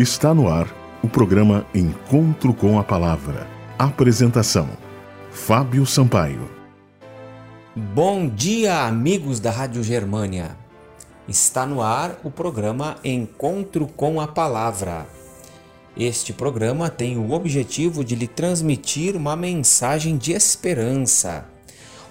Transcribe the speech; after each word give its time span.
Está 0.00 0.32
no 0.32 0.48
ar 0.48 0.66
o 1.02 1.08
programa 1.10 1.66
Encontro 1.74 2.54
com 2.54 2.78
a 2.78 2.82
Palavra. 2.82 3.46
Apresentação: 3.78 4.66
Fábio 5.30 5.84
Sampaio. 5.84 6.48
Bom 7.76 8.26
dia, 8.26 8.86
amigos 8.86 9.40
da 9.40 9.50
Rádio 9.50 9.82
Germânia. 9.82 10.56
Está 11.28 11.66
no 11.66 11.82
ar 11.82 12.18
o 12.24 12.30
programa 12.30 12.96
Encontro 13.04 13.86
com 13.88 14.22
a 14.22 14.26
Palavra. 14.26 15.06
Este 15.94 16.32
programa 16.32 16.88
tem 16.88 17.18
o 17.18 17.32
objetivo 17.32 18.02
de 18.02 18.14
lhe 18.14 18.26
transmitir 18.26 19.14
uma 19.14 19.36
mensagem 19.36 20.16
de 20.16 20.32
esperança. 20.32 21.44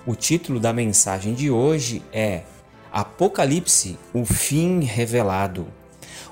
O 0.05 0.13
título 0.13 0.59
da 0.59 0.71
mensagem 0.71 1.33
de 1.33 1.49
hoje 1.49 2.03
é 2.13 2.43
Apocalipse, 2.91 3.97
o 4.13 4.25
fim 4.25 4.81
revelado. 4.81 5.78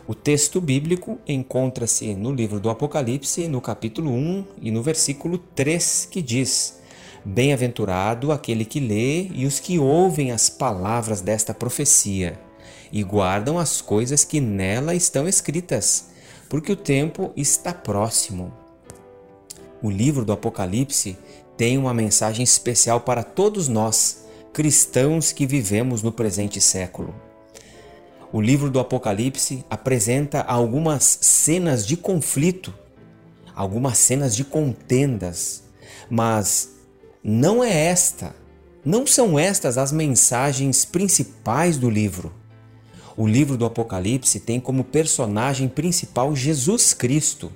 O 0.07 0.15
texto 0.15 0.61
bíblico 0.61 1.17
encontra-se 1.27 2.13
no 2.15 2.31
livro 2.31 2.59
do 2.59 2.69
Apocalipse, 2.69 3.47
no 3.47 3.59
capítulo 3.59 4.11
1 4.11 4.45
e 4.61 4.71
no 4.71 4.81
versículo 4.81 5.37
3, 5.37 6.07
que 6.09 6.21
diz: 6.21 6.79
Bem-aventurado 7.25 8.31
aquele 8.31 8.63
que 8.63 8.79
lê 8.79 9.27
e 9.33 9.45
os 9.45 9.59
que 9.59 9.77
ouvem 9.77 10.31
as 10.31 10.49
palavras 10.49 11.21
desta 11.21 11.53
profecia 11.53 12.39
e 12.91 13.03
guardam 13.03 13.59
as 13.59 13.81
coisas 13.81 14.23
que 14.23 14.39
nela 14.39 14.95
estão 14.95 15.27
escritas, 15.27 16.09
porque 16.49 16.71
o 16.71 16.75
tempo 16.75 17.31
está 17.35 17.73
próximo. 17.73 18.53
O 19.81 19.91
livro 19.91 20.23
do 20.23 20.31
Apocalipse 20.31 21.17
tem 21.55 21.77
uma 21.77 21.93
mensagem 21.93 22.43
especial 22.43 23.01
para 23.01 23.23
todos 23.23 23.67
nós 23.67 24.25
cristãos 24.53 25.31
que 25.31 25.45
vivemos 25.45 26.01
no 26.01 26.11
presente 26.11 26.59
século. 26.61 27.26
O 28.31 28.41
livro 28.41 28.69
do 28.69 28.77
Apocalipse 28.77 29.63
apresenta 29.69 30.41
algumas 30.41 31.17
cenas 31.21 31.87
de 31.87 31.95
conflito, 31.95 32.73
algumas 33.55 33.97
cenas 33.97 34.35
de 34.35 34.43
contendas, 34.43 35.63
mas 36.09 36.71
não 37.23 37.63
é 37.63 37.85
esta, 37.85 38.35
não 38.83 39.07
são 39.07 39.39
estas 39.39 39.77
as 39.77 39.93
mensagens 39.93 40.83
principais 40.83 41.77
do 41.77 41.89
livro. 41.89 42.33
O 43.15 43.25
livro 43.25 43.55
do 43.55 43.65
Apocalipse 43.65 44.41
tem 44.41 44.59
como 44.59 44.83
personagem 44.83 45.69
principal 45.69 46.35
Jesus 46.35 46.93
Cristo. 46.93 47.49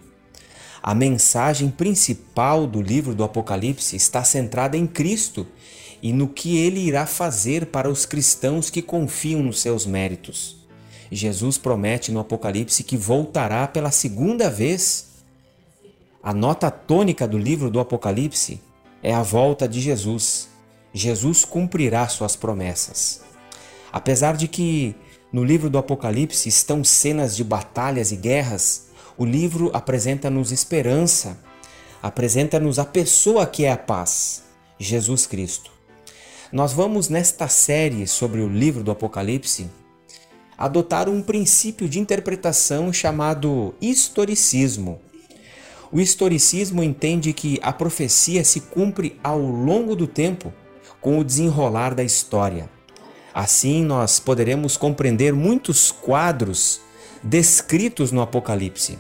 A 0.81 0.95
mensagem 0.95 1.69
principal 1.69 2.65
do 2.65 2.81
livro 2.81 3.13
do 3.13 3.25
Apocalipse 3.25 3.97
está 3.97 4.23
centrada 4.23 4.77
em 4.77 4.87
Cristo 4.87 5.45
e 6.01 6.13
no 6.13 6.29
que 6.29 6.55
ele 6.57 6.79
irá 6.79 7.05
fazer 7.05 7.65
para 7.65 7.89
os 7.89 8.05
cristãos 8.05 8.69
que 8.69 8.81
confiam 8.81 9.43
nos 9.43 9.59
seus 9.59 9.85
méritos. 9.85 10.60
Jesus 11.11 11.57
promete 11.57 12.11
no 12.11 12.21
Apocalipse 12.21 12.83
que 12.83 12.95
voltará 12.95 13.67
pela 13.67 13.91
segunda 13.91 14.49
vez. 14.49 15.09
A 16.23 16.33
nota 16.33 16.71
tônica 16.71 17.27
do 17.27 17.37
livro 17.37 17.69
do 17.69 17.81
Apocalipse 17.81 18.61
é 19.03 19.13
a 19.13 19.21
volta 19.21 19.67
de 19.67 19.81
Jesus. 19.81 20.47
Jesus 20.93 21.43
cumprirá 21.43 22.07
suas 22.07 22.37
promessas. 22.37 23.21
Apesar 23.91 24.37
de 24.37 24.47
que 24.47 24.95
no 25.33 25.43
livro 25.43 25.69
do 25.69 25.77
Apocalipse 25.77 26.47
estão 26.47 26.83
cenas 26.83 27.35
de 27.35 27.43
batalhas 27.43 28.11
e 28.11 28.15
guerras, 28.15 28.87
o 29.17 29.25
livro 29.25 29.69
apresenta-nos 29.73 30.51
esperança, 30.51 31.37
apresenta-nos 32.01 32.79
a 32.79 32.85
pessoa 32.85 33.45
que 33.45 33.65
é 33.65 33.71
a 33.71 33.77
paz, 33.77 34.43
Jesus 34.79 35.25
Cristo. 35.25 35.71
Nós 36.51 36.73
vamos, 36.73 37.09
nesta 37.09 37.47
série 37.47 38.07
sobre 38.07 38.41
o 38.41 38.47
livro 38.47 38.83
do 38.83 38.91
Apocalipse, 38.91 39.69
adotar 40.61 41.09
um 41.09 41.23
princípio 41.23 41.89
de 41.89 41.99
interpretação 41.99 42.93
chamado 42.93 43.73
historicismo. 43.81 45.01
O 45.91 45.99
historicismo 45.99 46.83
entende 46.83 47.33
que 47.33 47.59
a 47.63 47.73
profecia 47.73 48.43
se 48.43 48.61
cumpre 48.61 49.19
ao 49.23 49.39
longo 49.39 49.95
do 49.95 50.05
tempo 50.05 50.53
com 51.01 51.17
o 51.17 51.23
desenrolar 51.23 51.95
da 51.95 52.03
história. 52.03 52.69
Assim, 53.33 53.83
nós 53.83 54.19
poderemos 54.19 54.77
compreender 54.77 55.33
muitos 55.33 55.91
quadros 55.91 56.79
descritos 57.23 58.11
no 58.11 58.21
Apocalipse. 58.21 58.99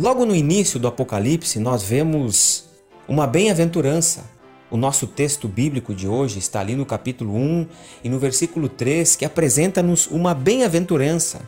Logo 0.00 0.26
no 0.26 0.34
início 0.34 0.80
do 0.80 0.88
Apocalipse, 0.88 1.60
nós 1.60 1.84
vemos 1.84 2.64
uma 3.06 3.24
bem-aventurança, 3.24 4.24
o 4.74 4.76
nosso 4.76 5.06
texto 5.06 5.46
bíblico 5.46 5.94
de 5.94 6.08
hoje 6.08 6.40
está 6.40 6.58
ali 6.58 6.74
no 6.74 6.84
capítulo 6.84 7.36
1 7.36 7.68
e 8.02 8.08
no 8.08 8.18
versículo 8.18 8.68
3, 8.68 9.14
que 9.14 9.24
apresenta-nos 9.24 10.08
uma 10.08 10.34
bem-aventurança. 10.34 11.42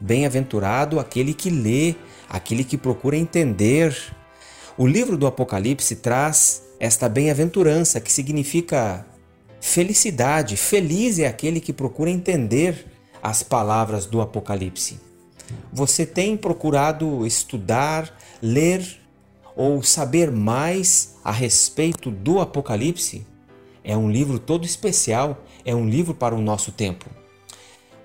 Bem-aventurado 0.00 0.98
aquele 0.98 1.32
que 1.32 1.48
lê, 1.48 1.94
aquele 2.28 2.64
que 2.64 2.76
procura 2.76 3.16
entender. 3.16 3.96
O 4.76 4.84
livro 4.84 5.16
do 5.16 5.28
Apocalipse 5.28 5.94
traz 5.94 6.64
esta 6.80 7.08
bem-aventurança, 7.08 8.00
que 8.00 8.12
significa 8.12 9.06
felicidade. 9.60 10.56
Feliz 10.56 11.20
é 11.20 11.28
aquele 11.28 11.60
que 11.60 11.72
procura 11.72 12.10
entender 12.10 12.84
as 13.22 13.44
palavras 13.44 14.06
do 14.06 14.20
Apocalipse. 14.20 14.98
Você 15.72 16.04
tem 16.04 16.36
procurado 16.36 17.24
estudar, 17.24 18.12
ler 18.42 19.01
ou 19.56 19.82
saber 19.82 20.30
mais 20.30 21.16
a 21.24 21.30
respeito 21.30 22.10
do 22.10 22.40
Apocalipse, 22.40 23.26
é 23.84 23.96
um 23.96 24.10
livro 24.10 24.38
todo 24.38 24.64
especial, 24.64 25.38
é 25.64 25.74
um 25.74 25.88
livro 25.88 26.14
para 26.14 26.34
o 26.34 26.40
nosso 26.40 26.72
tempo. 26.72 27.06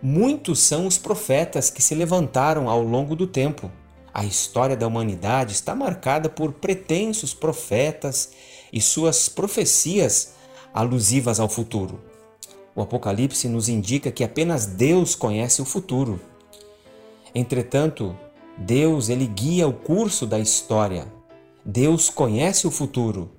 Muitos 0.02 0.60
são 0.60 0.86
os 0.86 0.98
profetas 0.98 1.70
que 1.70 1.82
se 1.82 1.96
levantaram 1.96 2.70
ao 2.70 2.82
longo 2.82 3.16
do 3.16 3.26
tempo. 3.26 3.72
A 4.14 4.26
história 4.26 4.76
da 4.76 4.88
humanidade 4.88 5.54
está 5.54 5.76
marcada 5.76 6.30
por 6.30 6.54
pretensos 6.54 7.34
profetas 7.34 8.32
e 8.72 8.82
suas 8.82 9.30
profecias 9.30 10.34
alusivas 10.74 11.40
ao 11.40 11.50
futuro. 11.50 12.00
O 12.76 12.82
Apocalipse 12.82 13.48
nos 13.48 13.70
indica 13.70 14.12
que 14.12 14.24
apenas 14.24 14.66
Deus 14.66 15.16
conhece 15.16 15.62
o 15.62 15.66
futuro. 15.66 16.20
Entretanto, 17.34 18.16
Deus 18.58 19.10
ele 19.10 19.26
guia 19.26 19.68
o 19.68 19.74
curso 19.74 20.26
da 20.26 20.40
história 20.40 21.17
Deus 21.70 22.10
conhece 22.10 22.66
o 22.66 22.72
futuro 22.72 23.30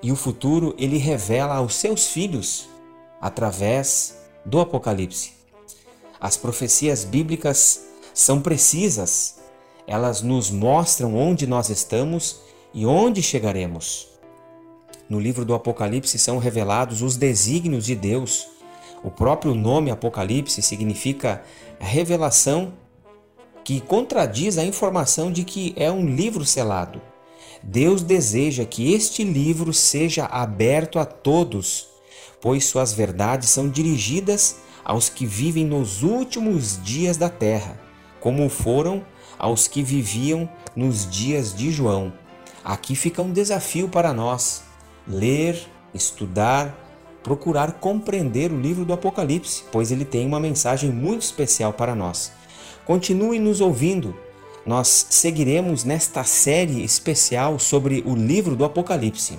e 0.00 0.12
o 0.12 0.16
futuro 0.16 0.76
ele 0.78 0.96
revela 0.96 1.56
aos 1.56 1.74
seus 1.74 2.06
filhos 2.06 2.68
através 3.20 4.16
do 4.44 4.60
Apocalipse. 4.60 5.32
As 6.20 6.36
profecias 6.36 7.02
bíblicas 7.02 7.84
são 8.14 8.40
precisas, 8.40 9.40
elas 9.88 10.22
nos 10.22 10.52
mostram 10.52 11.16
onde 11.16 11.48
nós 11.48 11.68
estamos 11.68 12.42
e 12.72 12.86
onde 12.86 13.20
chegaremos. 13.20 14.06
No 15.08 15.18
livro 15.18 15.44
do 15.44 15.52
Apocalipse 15.52 16.16
são 16.16 16.38
revelados 16.38 17.02
os 17.02 17.16
desígnios 17.16 17.86
de 17.86 17.96
Deus. 17.96 18.46
O 19.02 19.10
próprio 19.10 19.52
nome 19.52 19.90
Apocalipse 19.90 20.62
significa 20.62 21.42
revelação 21.80 22.72
que 23.64 23.80
contradiz 23.80 24.58
a 24.58 24.64
informação 24.64 25.32
de 25.32 25.42
que 25.42 25.74
é 25.76 25.90
um 25.90 26.06
livro 26.06 26.44
selado. 26.44 27.02
Deus 27.66 28.02
deseja 28.02 28.64
que 28.66 28.92
este 28.92 29.24
livro 29.24 29.72
seja 29.72 30.26
aberto 30.26 30.98
a 30.98 31.04
todos, 31.06 31.88
pois 32.40 32.66
suas 32.66 32.92
verdades 32.92 33.48
são 33.48 33.68
dirigidas 33.68 34.56
aos 34.84 35.08
que 35.08 35.24
vivem 35.24 35.64
nos 35.64 36.02
últimos 36.02 36.78
dias 36.84 37.16
da 37.16 37.30
terra, 37.30 37.80
como 38.20 38.50
foram 38.50 39.02
aos 39.38 39.66
que 39.66 39.82
viviam 39.82 40.48
nos 40.76 41.10
dias 41.10 41.54
de 41.54 41.70
João. 41.70 42.12
Aqui 42.62 42.94
fica 42.94 43.22
um 43.22 43.32
desafio 43.32 43.88
para 43.88 44.12
nós: 44.12 44.62
ler, 45.08 45.58
estudar, 45.94 46.78
procurar 47.22 47.72
compreender 47.80 48.52
o 48.52 48.60
livro 48.60 48.84
do 48.84 48.92
Apocalipse, 48.92 49.64
pois 49.72 49.90
ele 49.90 50.04
tem 50.04 50.26
uma 50.26 50.38
mensagem 50.38 50.90
muito 50.90 51.22
especial 51.22 51.72
para 51.72 51.94
nós. 51.94 52.30
Continue 52.84 53.38
nos 53.38 53.62
ouvindo 53.62 54.14
nós 54.66 55.06
seguiremos 55.10 55.84
nesta 55.84 56.24
série 56.24 56.82
especial 56.82 57.58
sobre 57.58 58.02
o 58.06 58.14
livro 58.14 58.56
do 58.56 58.64
Apocalipse. 58.64 59.38